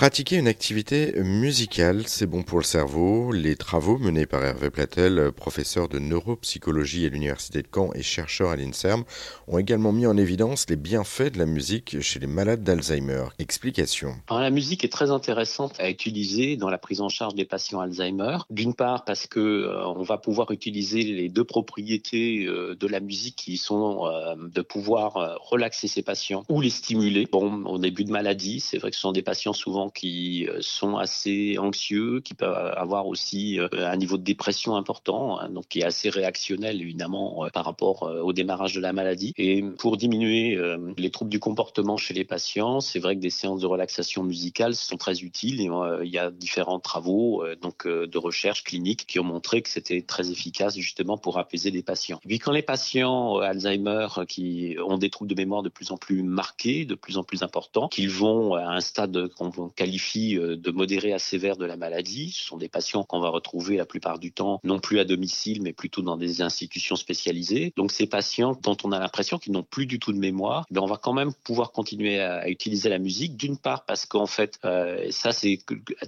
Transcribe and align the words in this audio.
Pratiquer 0.00 0.36
une 0.36 0.48
activité 0.48 1.12
musicale, 1.22 2.04
c'est 2.06 2.24
bon 2.24 2.42
pour 2.42 2.56
le 2.56 2.64
cerveau. 2.64 3.32
Les 3.32 3.54
travaux 3.54 3.98
menés 3.98 4.24
par 4.24 4.42
Hervé 4.42 4.70
Platel, 4.70 5.30
professeur 5.30 5.90
de 5.90 5.98
neuropsychologie 5.98 7.04
à 7.04 7.10
l'Université 7.10 7.60
de 7.60 7.68
Caen 7.70 7.90
et 7.94 8.02
chercheur 8.02 8.48
à 8.48 8.56
l'INSERM, 8.56 9.04
ont 9.46 9.58
également 9.58 9.92
mis 9.92 10.06
en 10.06 10.16
évidence 10.16 10.64
les 10.70 10.76
bienfaits 10.76 11.34
de 11.34 11.38
la 11.38 11.44
musique 11.44 12.00
chez 12.00 12.18
les 12.18 12.26
malades 12.26 12.64
d'Alzheimer. 12.64 13.24
Explication. 13.38 14.14
La 14.30 14.48
musique 14.48 14.84
est 14.84 14.88
très 14.88 15.10
intéressante 15.10 15.78
à 15.78 15.90
utiliser 15.90 16.56
dans 16.56 16.70
la 16.70 16.78
prise 16.78 17.02
en 17.02 17.10
charge 17.10 17.34
des 17.34 17.44
patients 17.44 17.80
Alzheimer. 17.80 18.38
D'une 18.48 18.72
part 18.72 19.04
parce 19.04 19.26
que 19.26 19.38
euh, 19.38 19.86
on 19.86 20.02
va 20.02 20.16
pouvoir 20.16 20.50
utiliser 20.50 21.02
les 21.02 21.28
deux 21.28 21.44
propriétés 21.44 22.46
euh, 22.46 22.74
de 22.74 22.86
la 22.86 23.00
musique 23.00 23.36
qui 23.36 23.58
sont 23.58 24.06
euh, 24.06 24.34
de 24.38 24.62
pouvoir 24.62 25.38
relaxer 25.42 25.88
ses 25.88 26.00
patients 26.00 26.42
ou 26.48 26.62
les 26.62 26.70
stimuler. 26.70 27.28
Bon, 27.30 27.66
au 27.66 27.76
début 27.76 28.04
de 28.04 28.10
maladie, 28.10 28.60
c'est 28.60 28.78
vrai 28.78 28.88
que 28.88 28.96
ce 28.96 29.02
sont 29.02 29.12
des 29.12 29.20
patients 29.20 29.52
souvent 29.52 29.89
qui 29.94 30.46
euh, 30.48 30.58
sont 30.60 30.96
assez 30.96 31.56
anxieux, 31.58 32.20
qui 32.20 32.34
peuvent 32.34 32.72
avoir 32.76 33.06
aussi 33.06 33.58
euh, 33.58 33.68
un 33.72 33.96
niveau 33.96 34.16
de 34.16 34.22
dépression 34.22 34.76
important, 34.76 35.38
hein, 35.38 35.50
donc 35.50 35.66
qui 35.68 35.80
est 35.80 35.84
assez 35.84 36.10
réactionnel 36.10 36.80
évidemment 36.80 37.44
euh, 37.44 37.48
par 37.50 37.64
rapport 37.64 38.02
au 38.02 38.32
démarrage 38.32 38.74
de 38.74 38.80
la 38.80 38.92
maladie. 38.92 39.32
Et 39.36 39.62
pour 39.62 39.96
diminuer 39.96 40.58
les 40.96 41.10
troubles 41.10 41.30
du 41.30 41.38
comportement 41.40 41.96
chez 41.96 42.14
les 42.14 42.24
patients, 42.24 42.80
c'est 42.80 42.98
vrai 42.98 43.16
que 43.16 43.20
des 43.20 43.30
séances 43.30 43.60
de 43.60 43.66
relaxation 43.66 44.22
musicale 44.22 44.74
sont 44.74 44.96
très 44.96 45.20
utiles. 45.22 45.60
Et, 45.60 45.68
il 46.02 46.10
y 46.10 46.18
a 46.18 46.30
différents 46.30 46.80
travaux 46.80 47.44
donc 47.60 47.86
de 47.86 48.18
recherche 48.18 48.64
clinique 48.64 49.06
qui 49.06 49.18
ont 49.18 49.24
montré 49.24 49.62
que 49.62 49.68
c'était 49.68 50.02
très 50.02 50.30
efficace 50.30 50.76
justement 50.76 51.18
pour 51.18 51.38
apaiser 51.38 51.70
les 51.70 51.82
patients. 51.82 52.20
Et 52.24 52.28
puis 52.28 52.38
quand 52.38 52.52
les 52.52 52.62
patients 52.62 53.38
Alzheimer 53.38 54.08
qui 54.28 54.76
ont 54.84 54.98
des 54.98 55.10
troubles 55.10 55.30
de 55.30 55.36
mémoire 55.36 55.62
de 55.62 55.68
plus 55.68 55.90
en 55.90 55.96
plus 55.96 56.22
marqués, 56.22 56.84
de 56.84 56.94
plus 56.94 57.16
en 57.16 57.22
plus 57.22 57.42
importants, 57.42 57.88
qu'ils 57.88 58.10
vont 58.10 58.54
à 58.54 58.66
un 58.66 58.80
stade 58.80 59.28
qu'on 59.36 59.50
qualifie 59.80 60.36
euh, 60.36 60.56
de 60.56 60.70
modéré 60.70 61.14
à 61.14 61.18
sévère 61.18 61.56
de 61.56 61.64
la 61.64 61.78
maladie. 61.78 62.32
Ce 62.32 62.44
sont 62.44 62.58
des 62.58 62.68
patients 62.68 63.02
qu'on 63.02 63.18
va 63.18 63.30
retrouver 63.30 63.78
la 63.78 63.86
plupart 63.86 64.18
du 64.18 64.30
temps 64.30 64.60
non 64.62 64.78
plus 64.78 64.98
à 64.98 65.06
domicile, 65.06 65.62
mais 65.62 65.72
plutôt 65.72 66.02
dans 66.02 66.18
des 66.18 66.42
institutions 66.42 66.96
spécialisées. 66.96 67.72
Donc 67.78 67.90
ces 67.90 68.06
patients 68.06 68.58
dont 68.62 68.76
on 68.84 68.92
a 68.92 68.98
l'impression 68.98 69.38
qu'ils 69.38 69.54
n'ont 69.54 69.62
plus 69.62 69.86
du 69.86 69.98
tout 69.98 70.12
de 70.12 70.18
mémoire, 70.18 70.66
ben 70.70 70.82
on 70.82 70.86
va 70.86 70.98
quand 70.98 71.14
même 71.14 71.32
pouvoir 71.44 71.72
continuer 71.72 72.20
à, 72.20 72.46
utiliser 72.50 72.90
la 72.90 72.98
musique. 72.98 73.38
D'une 73.38 73.56
part 73.56 73.86
parce 73.86 74.04
qu'en 74.04 74.26
fait, 74.26 74.58
euh, 74.66 75.06
ça 75.10 75.32
c'est 75.32 75.60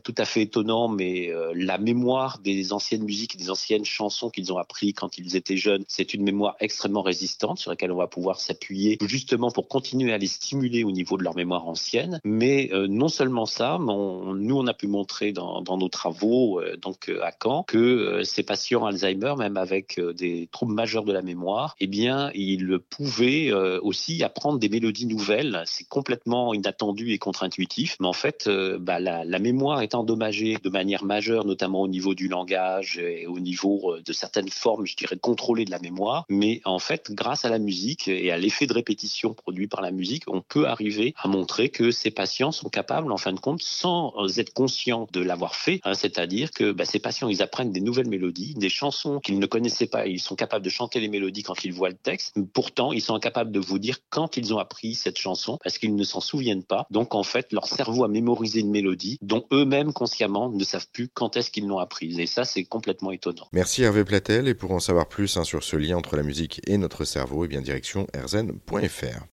tout 0.04 0.14
à 0.18 0.26
fait 0.26 0.42
étonnant, 0.42 0.88
mais 0.88 1.30
euh, 1.30 1.54
la 1.56 1.78
mémoire 1.78 2.40
des 2.40 2.74
anciennes 2.74 3.04
musiques, 3.04 3.38
des 3.38 3.48
anciennes 3.48 3.86
chansons 3.86 4.28
qu'ils 4.28 4.52
ont 4.52 4.58
appris 4.58 4.92
quand 4.92 5.16
ils 5.16 5.34
étaient 5.34 5.56
jeunes, 5.56 5.84
c'est 5.88 6.12
une 6.12 6.24
mémoire 6.24 6.56
extrêmement 6.60 7.02
résistante 7.02 7.58
sur 7.58 7.70
laquelle 7.70 7.92
on 7.92 7.96
va 7.96 8.06
pouvoir 8.06 8.38
s'appuyer 8.38 8.98
justement 9.06 9.50
pour 9.50 9.66
continuer 9.66 10.12
à 10.12 10.18
les 10.18 10.26
stimuler 10.26 10.84
au 10.84 10.90
niveau 10.90 11.16
de 11.16 11.24
leur 11.24 11.34
mémoire 11.34 11.66
ancienne. 11.66 12.20
Mais 12.22 12.70
non 12.72 13.08
seulement 13.08 13.46
nous, 13.60 14.58
on 14.58 14.66
a 14.66 14.74
pu 14.74 14.86
montrer 14.86 15.32
dans, 15.32 15.62
nos 15.76 15.88
travaux 15.88 16.60
euh, 16.60 16.76
donc 16.76 17.08
euh, 17.08 17.22
à 17.22 17.32
Caen 17.32 17.64
que 17.64 17.78
euh, 17.78 18.24
ces 18.24 18.42
patients 18.42 18.84
Alzheimer, 18.84 19.34
même 19.38 19.56
avec 19.56 20.00
des 20.00 20.48
troubles 20.52 20.74
majeurs 20.74 21.04
de 21.04 21.12
la 21.12 21.22
mémoire, 21.22 21.74
eh 21.80 21.86
bien, 21.86 22.30
ils 22.34 22.78
pouvaient 22.90 23.52
aussi 23.52 24.22
apprendre 24.22 24.58
des 24.58 24.68
mélodies 24.68 25.06
nouvelles. 25.06 25.62
C'est 25.66 25.88
complètement 25.88 26.54
inattendu 26.54 27.12
et 27.12 27.18
contre-intuitif, 27.18 27.96
mais 28.00 28.06
en 28.06 28.12
fait, 28.12 28.48
bah, 28.80 28.98
la, 28.98 29.24
la, 29.24 29.38
mémoire 29.38 29.82
est 29.82 29.94
endommagée 29.94 30.56
de 30.62 30.70
manière 30.70 31.04
majeure, 31.04 31.44
notamment 31.44 31.82
au 31.82 31.88
niveau 31.88 32.14
du 32.14 32.28
langage 32.28 32.98
et 32.98 33.26
au 33.26 33.40
niveau 33.40 33.96
de 34.04 34.12
certaines 34.12 34.48
formes, 34.48 34.86
je 34.86 34.96
dirais, 34.96 35.16
contrôlées 35.16 35.64
de 35.64 35.70
la 35.70 35.78
mémoire. 35.78 36.24
Mais 36.28 36.60
en 36.64 36.78
fait, 36.78 37.12
grâce 37.12 37.44
à 37.44 37.50
la 37.50 37.58
musique 37.58 38.08
et 38.08 38.30
à 38.30 38.38
l'effet 38.38 38.66
de 38.66 38.72
répétition 38.72 39.34
produit 39.34 39.68
par 39.68 39.80
la 39.80 39.90
musique, 39.90 40.24
on 40.26 40.40
peut 40.40 40.66
arriver 40.66 41.14
à 41.16 41.28
montrer 41.28 41.68
que 41.68 41.90
ces 41.90 42.10
patients 42.10 42.52
sont 42.52 42.68
capables, 42.68 43.10
en 43.12 43.16
fin 43.16 43.32
de 43.32 43.40
compte, 43.42 43.60
sans 43.60 44.14
être 44.38 44.54
conscients 44.54 45.06
de 45.12 45.20
l'avoir 45.20 45.54
fait. 45.54 45.80
Hein, 45.84 45.92
c'est-à-dire 45.92 46.50
que 46.50 46.72
bah, 46.72 46.86
ces 46.86 46.98
patients, 46.98 47.28
ils 47.28 47.42
apprennent 47.42 47.72
des 47.72 47.82
nouvelles 47.82 48.08
mélodies, 48.08 48.54
des 48.54 48.70
chansons 48.70 49.20
qu'ils 49.20 49.38
ne 49.38 49.46
connaissaient 49.46 49.86
pas. 49.86 50.06
Ils 50.06 50.20
sont 50.20 50.36
capables 50.36 50.64
de 50.64 50.70
chanter 50.70 51.00
les 51.00 51.08
mélodies 51.08 51.42
quand 51.42 51.64
ils 51.64 51.72
voient 51.72 51.90
le 51.90 51.96
texte. 51.96 52.34
Pourtant, 52.54 52.92
ils 52.92 53.02
sont 53.02 53.14
incapables 53.14 53.52
de 53.52 53.60
vous 53.60 53.78
dire 53.78 53.98
quand 54.08 54.38
ils 54.38 54.54
ont 54.54 54.58
appris 54.58 54.94
cette 54.94 55.18
chanson 55.18 55.58
parce 55.62 55.76
qu'ils 55.76 55.94
ne 55.94 56.04
s'en 56.04 56.20
souviennent 56.20 56.64
pas. 56.64 56.86
Donc, 56.90 57.14
en 57.14 57.22
fait, 57.22 57.52
leur 57.52 57.66
cerveau 57.66 58.04
a 58.04 58.08
mémorisé 58.08 58.60
une 58.60 58.70
mélodie 58.70 59.18
dont 59.20 59.44
eux-mêmes 59.52 59.92
consciemment 59.92 60.48
ne 60.48 60.64
savent 60.64 60.88
plus 60.92 61.08
quand 61.08 61.36
est-ce 61.36 61.50
qu'ils 61.50 61.66
l'ont 61.66 61.78
apprise. 61.78 62.18
Et 62.18 62.26
ça, 62.26 62.44
c'est 62.44 62.64
complètement 62.64 63.10
étonnant. 63.10 63.48
Merci 63.52 63.82
Hervé 63.82 64.04
Platel. 64.04 64.48
Et 64.48 64.54
pour 64.54 64.70
en 64.70 64.80
savoir 64.80 65.08
plus 65.08 65.36
hein, 65.36 65.44
sur 65.44 65.62
ce 65.62 65.76
lien 65.76 65.96
entre 65.96 66.16
la 66.16 66.22
musique 66.22 66.60
et 66.66 66.78
notre 66.78 67.04
cerveau, 67.04 67.42
et 67.42 67.46
eh 67.46 67.48
bien 67.48 67.60
direction 67.60 68.06
erzen.fr. 68.14 69.20